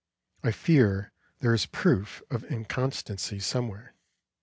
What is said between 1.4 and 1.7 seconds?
there is